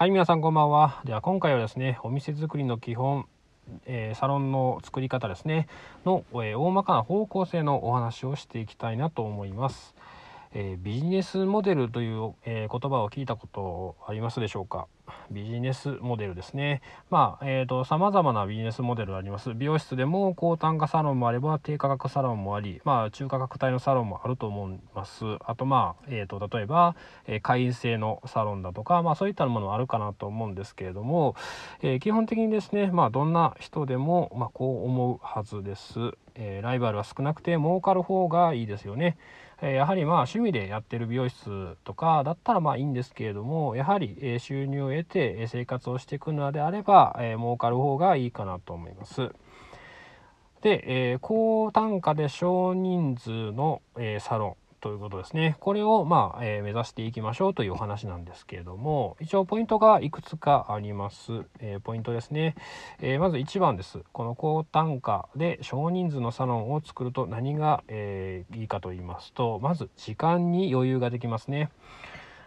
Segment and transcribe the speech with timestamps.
[0.00, 1.02] はい、皆さんこんばんは。
[1.04, 3.26] では今回はですね、お店作りの基本、
[3.84, 5.68] えー、サロンの作り方ですね、
[6.06, 9.94] の、えー、大まかな方向性のお話をしていきたいなと思います。
[10.54, 14.86] えー、ビジネスモデルという、え言葉を聞いたことありますでしょうか？
[15.30, 16.82] ビジネスモデルですね。
[17.08, 19.54] まあ、えっ、ー、と、様々なビジネスモデルがあります。
[19.54, 25.24] 美容室でも高単価サロンもあれば低価格サロンもあり、まあ、中価格帯のサロンもあると思います。
[25.40, 31.36] あと、まあ、えっ、ー、と、例えば、えー、会員制のサロンだとか、まあ、そういったものもあるかなと思うんですけれども、
[31.82, 36.12] え基本的にですね、まあ、どんな人でも、まあ、こう思うはずです。
[36.34, 39.16] えライバルは少なくて儲かる方がいいですよね。
[39.62, 49.30] えやはりまあ趣味でやってる美容室とかだったらまあいいんですけれどもやはり、え収入を得て生活をしていくのであれば、え儲かる方がいいかなと思います。
[50.62, 55.56] で、え高単価で少人数の、えサロンということですね。
[55.60, 61.44] これを、まあ、えー、目指していきましょうというお話なんですけれども、一応ポイントがいくつかあります。
[61.60, 62.54] えー、ポイントですね。
[63.00, 64.00] えー、まず1番です。
[64.12, 71.70] この高単価で少人数のサロンを作ると何が、えいいかと言いますと、まず時間に余裕ができますね。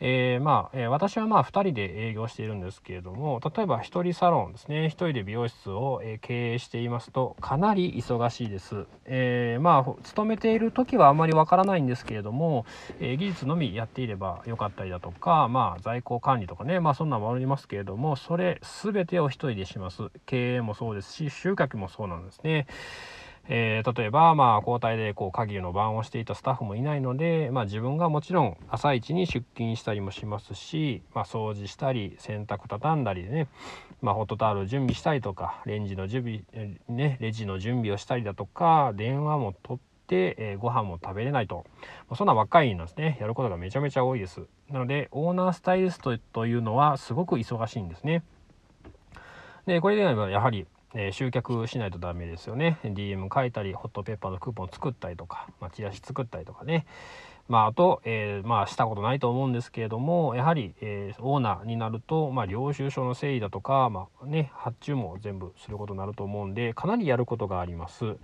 [0.00, 4.86] えー、まあ、私はまあ2人で営業しているんですけれども例えば1人サロンですね。
[4.86, 12.64] 1人で美容室を、経営していますとかなり忙しいです、えー、まあ勤めている時はあまりわからないんですけれども、
[13.00, 20.10] え技術のみやっていればよかったりだとかまあ在庫管理とかねまあそんなのもありますけれどもそれ全てを1人でします。
[20.26, 22.66] 経営もそうですし集客もそうなんですね。
[23.50, 33.48] えー、例えば、まあ、交代でこう鍵の番をしていたスタッフもいないので、まあ、自分がもちろん朝一に出勤したりもしますし、まあ、掃除したり洗濯畳んだりでね、
[34.02, 41.64] まあ、ホットタオル準備したりとかレンジの準備、ね、レジの準備をしたりだとか電話も取って、えー、ご飯も食べれないと、
[42.08, 43.16] まあ、そんな若いなんですね。
[43.20, 44.42] やることがめちゃめちゃ多いです。
[44.70, 48.22] なのでオーナースタイリストというのはすごく忙しいんですね。
[49.66, 56.86] でこれではやはりえー、集客しないとダメですよね DM 書いたりホットペッパーのクーポン作ったりとか、まあ、チラシ作ったりとかね
[57.48, 68.16] まあ、あと、えー、まあ、したことないと思うんですけれども、やはり、えー、オーナーになると、まあ、領収書の整理だとか、まあ、ね、発注も全部することになると思うんで、かなりやることがあります。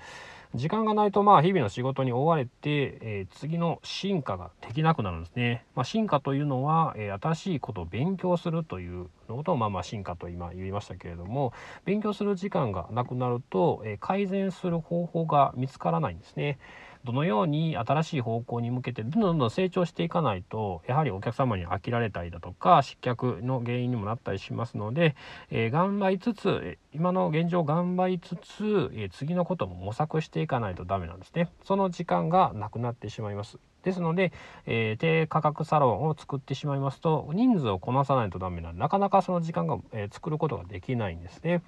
[0.54, 5.64] 時間がないとまあ日々の仕事に追われて、えー、次の進化ができなくなるんですね。
[5.74, 11.52] まあ、進化というのは、えー、新しいことを勉強するというのことをまあまあ進化と今言いましたけれども
[11.84, 16.58] 勉強する時間がなくなると、えー、改善する方法が見つからないんですね。
[17.04, 25.14] どのように新しい方向に向けてどんどんどんどん成長していかないとやはりお客様に飽きられたりだとか失脚の原因にもなったりしますので、
[25.50, 31.50] えー、頑張りつつ今の現状頑張りつつ、えー、次のことも模索していかないとダメなんですね。
[31.62, 33.58] その時間がなくなってしまいます。
[33.82, 34.32] ですので、
[34.64, 41.62] えー、低価格サロンを作ってしまいますと人数をこなさないとダメなのでなかなかその時間が、え作ることができないんですね。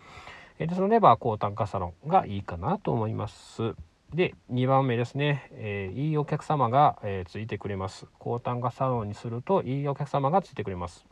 [0.58, 3.74] ですので、まあ、高単価サロンがいいかなと思います。
[4.14, 8.06] で2番目ですね、えー、いいお客様が、えー、ついてくれます。
[8.18, 11.06] 高単価サロンにするといいお客様がついてくれます。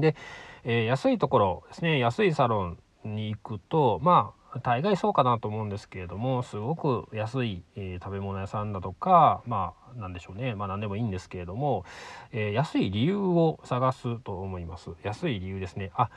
[0.00, 0.16] で、
[0.64, 1.98] えー、安いところですね。
[1.98, 10.54] 安いサロンに行くとまあ大概そうかなと思うんですけれどもすごく安い、え食べ物屋さんだとかまあ何でしょうね。
[10.54, 11.84] まあ何でもいいんですけれども、
[12.32, 14.90] え安い理由を探すと思います。
[15.02, 15.90] 安い理由ですね。
[15.94, 16.10] あ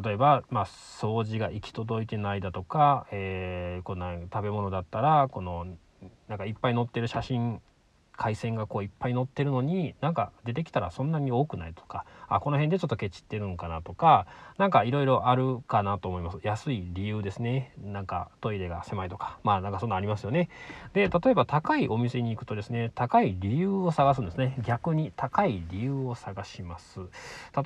[0.00, 5.66] 例えば、まあ、掃除が行き届いてないだとか、えー、この食べ物だったらこの
[6.28, 7.60] なんかいっぱい載ってる写真
[8.18, 14.26] 海鮮がこういっぱい載ってるのになんか出てきたらそんなに多くないとかあこの辺でちょっとケチってるんかなとか
[14.58, 16.38] 何かいろいろあるかなと思います。
[16.42, 17.72] 安い理由ですね。
[17.80, 19.38] なんかトイレが狭いとか。
[19.44, 20.48] まあなんかそんなありますよね。
[20.94, 24.56] で例えば高いお店に行くとですね高い理由を探すんですね。
[24.64, 26.98] 逆に高い理由を探します。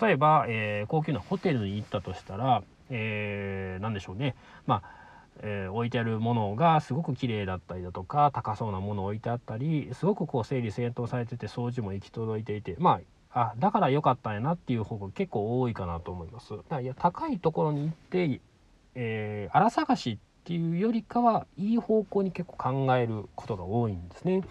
[0.01, 4.37] 例えば、えー、高級なホテルに行ったとしたら、えー、何でしょうね。
[4.67, 5.03] まあ
[5.41, 13.01] えー、置いてあるものがすごく綺麗だったりだとか高そうなものを置いてあったりすごくこう整理整頓されてて掃除も行き届いていてまあ
[13.35, 16.51] あだから良かったんやなっていう方が結構多いかなと思います。
[16.51, 18.41] だからいや高いところに行って、
[18.95, 24.43] えー、荒探しっていうよりかはいい方向に結構考えることが多いんですね。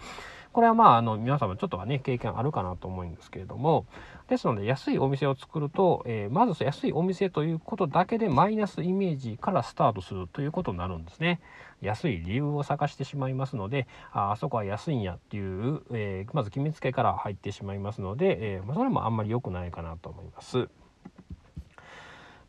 [0.52, 3.86] これはまああの皆様ちょっとはね経験あるかなと思うんですけれども
[4.28, 11.40] ですので安いお店を作ると、えー、まず安いお店ということだけでマイナスイメージからスタートするということになるんですね。
[11.80, 20.68] 安い理由を探してしまいますのでああそこは安いんやっていう、えー、まず決めつけから入ってしまいますので、えー、それもあんまり良くないかなと思います。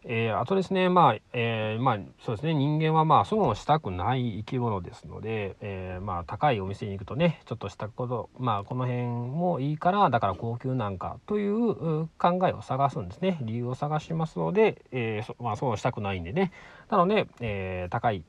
[0.06, 13.40] えー、あとですね、まあ、えー、まあ、そうですね、人間はまあ、損をしたくない生き物ですので、えー、まあ、高いお店に行くとね、ちょっとしたこと、まあ、この辺もいいから、だから高級なんかという考えを探すんですね。
[13.42, 16.52] 理由を探しますので、えー、まあ、損をしたくないんでね。
[16.90, 18.24] なので、えー高い、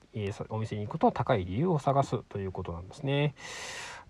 [0.48, 3.34] お店に行くと高い理由を探すということなんですね。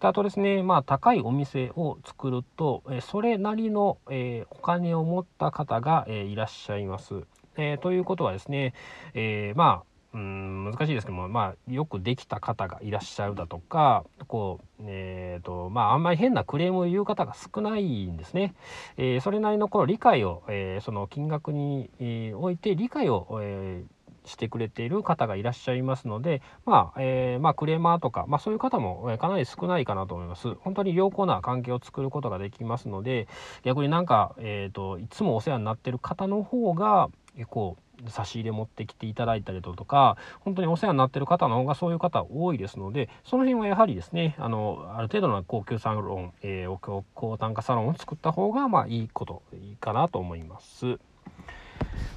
[0.00, 7.24] あとですね、まあ、高いお店を作ると、えそれなりの、えお金を持った方が、えいらっしゃいます。
[7.56, 8.74] えー、ということはですね、
[9.14, 18.54] えー、まあうん難しいですけども、まあ、よくできた方がいらっしゃるだとかこう、えーとまあ、あんまり変なクレームを言う方が少ないんですね。
[18.96, 23.82] えー、それなりのこの理解を、えー、その金額に、えー、おいて理解を、え
[24.26, 30.54] してくれている方がいらっしゃいますので、まあ、えー、まあ、クレーマーとか、まあ、そういう方もかなり少ないかなと思います。
[30.54, 33.28] 本当に良好な関係を作ることができますので、
[33.62, 37.76] 逆になんか、えっ、ー、と、いつもお世話になってる方の方が、結構
[38.08, 50.98] 差し入れ持ってきていただいたりだとか本当にお世話になってる方の方がそういう方多いですのでその辺はやはりですねあのある程度の高級サロン、えー、高単価サロンを作った方がまあいいこといいかなと思います。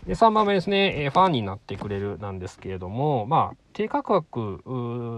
[0.06, 4.64] で3番目ですね、えー、ファンになってくれるなんですけれどもまあ低価格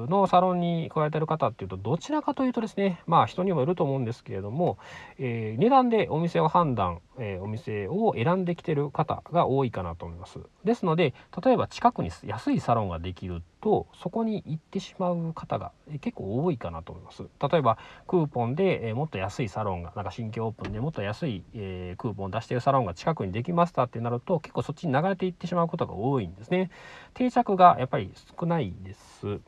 [0.10, 4.78] のサロンに来られてる方っていうとどちらかというとですねまあ人にもよると思うんですけれども、
[5.18, 10.40] えー、値段でお店を判断、えー、お店を選んできてる方が多いかなと思います。
[10.66, 15.72] ですので例えば近くに安いサロンができるとそこに行ってしまう方が
[16.02, 17.24] 結構多いかなと思います。
[17.24, 17.78] 例えば
[18.08, 26.72] クーポンで、えー、もっと安いサロンがなんか新規オープンでもっと安い、えクーポン出してるサロンが近くにできましたってなると結構そっちに流れていってしまうことが多いんですね
[27.14, 29.40] 定着がやっぱり少ないです。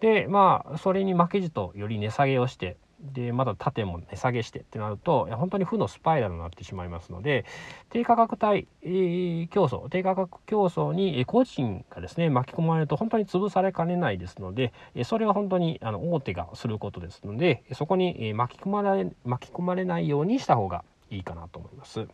[0.00, 7.44] でまあそれに負けじとより値下げをしてでまだ縦も値下げしてってなると本当に負のスパイラルになってしまいますので
[7.90, 14.72] 低価格帯、えー、競争低価格競争に個人がですね巻き込まれると本当に潰されかねないですので
[15.04, 22.06] それは本当にあの大手がすることですのでそこに巻き込まれ巻き込まれないようにした方がいいかなと思います。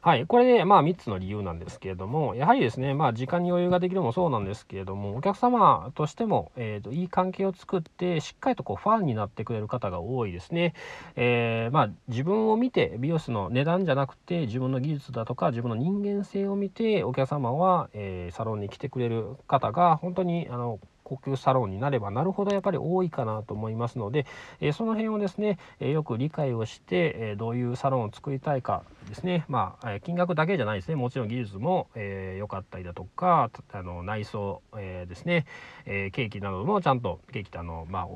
[0.00, 10.74] はい、これでまあ3つの理由なんですけれども、やはりですね、まあ時間に余裕ができるのもそうなんですけれども、お客様としても、えーと、いい関係を作って、しっかりとこうファンになってくれる方が多いですね。
[11.16, 24.26] えー、まあ自分を見て、美容室の値段じゃなくて、自分の技術だとか、自分の人間性を見て、お客様は、えー、サロンに来てくれる方が、本当にあの高級サロンになればなるほどやっぱり多いかなと思いますので、
[24.60, 29.44] えその辺をですね、えよく理解をして、えどういうサロンを作りたいかですね。
[29.48, 30.96] まあ金額だけじゃないですね。
[30.96, 35.46] もちろん技術も良、えー、かったりだとかあの内装、えー、ですね、
[35.84, 38.06] えー、ケーキなどもちゃんとケーキってあの、まあ、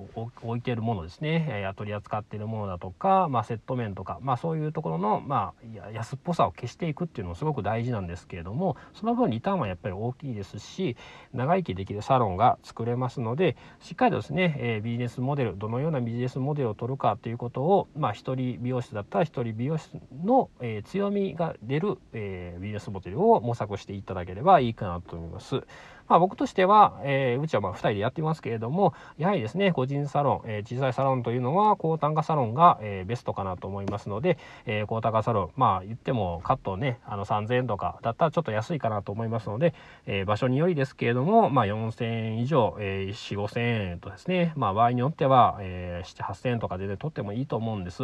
[0.42, 5.52] 置いてるものですね、え取り扱っているものだとか、まあ、セット面とか、まあ、そういうところの、ま
[5.84, 10.96] あ、安っぽさを消していくっていうのもすごく大事なんですけれどもその分リターンはやっぱり大きいですし
[11.32, 19.90] 長生きできるサロンが作れますのでしっかりとですね、えビジネスモデルどのようなビジネスモデルを取るかということを、まあ、1人美容室だったら1人美容室
[20.24, 25.62] の、え強みが出る、え、ビジネスモデルを模索していただければいいかなと思います。
[26.10, 34.36] まあ、僕としては、えー、うちはまあ2人でやってますけれども、やはりですね、個人サロン、えー、小さいサロンというのは、高単価サロンが、えー、ベストかなと思いますので、
[34.66, 39.72] えー、高単価サロン、まあ言ってもカットね、あの3000円とかだったらちょっと安いかなと思いますので、
[40.06, 48.02] えー、場所によりですけれども、まあ4000円以上、えー、4、5000円とですね、まあ場合によっては、えー、7、8000円とかで、ね、取ってもいいと思うんです。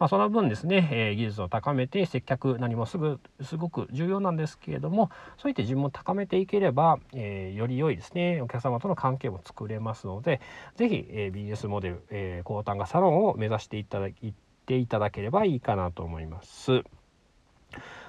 [0.00, 10.40] まあその分ですね、えー、技術を高めて接客何もすぐ、すごく重要なんですけれども、そういって自分を高めていければ、えー、より良いですね、お客様との関係も作れますので
[10.76, 14.34] 是非、えー、ビジネスモデル、えー、高単価サロンを目指していただい
[14.66, 16.82] ていただければいいかなと思います。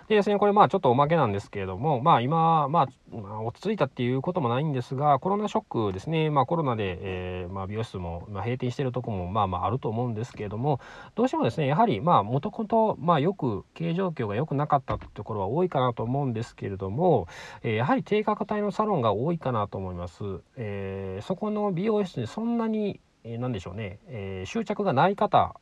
[0.07, 10.79] でですね、これまあちょっとおまけなんですけれども、まあ今、まあ落ち着いたっていうこともないんですが、コロナショックですね、まあコロナで、えー、まあ美容室も、まあ、閉店してるとこもまあまああると思うんですけれども、
[11.15, 17.27] どうしてもですね、やはりまあもともと、まあよく経営状況が良くなかったところは多いかなと思うんですけれども、
[17.63, 20.23] えー、やはり低価格帯のサロンが多いかなと思います。
[20.55, 25.55] えー、そこの美容室にそんなに、えー、何でしょうね、えー、執着がない方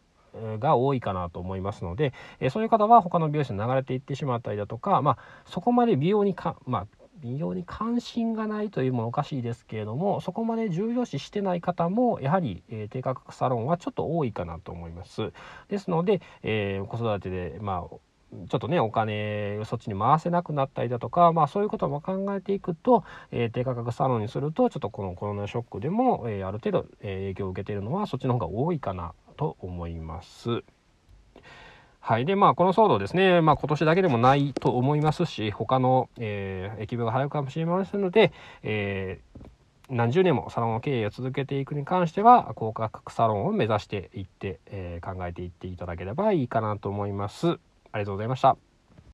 [0.59, 6.87] が多いかなと思いますので、えそういう方は他の美容師に流れていってしまったりだとか、まあ、そこまで美容にか、まあ、
[7.23, 15.31] 美容に関心がないというものおかしいですけれどもそこまで重要視してない方もやはり、えー、低価格サロンはちょっと多いかなと思います。
[15.69, 17.95] ですので、えー、子育てでまあ
[18.49, 30.63] ちょっとねお金をそっちに回せなくなったりだとか、まあ、そういうことも考えていくと、えー、低価格サロンにするとちょっとこのコロナショックでも、えー、ある程度、えー、影響を受けているのはそっちの方が多いかなと思います。
[31.99, 39.53] はいでまあこの騒動ですね、まあ、今年だけでもないと思いますし他の、えー、疫病が早くかもしれませんので、えー
[39.89, 47.47] 何十年もサロン経営を続けていくに関しては高価格サロンを目指していって、えー、考えていっていただければいいかなと思います。
[47.91, 48.72] ありがとうございました。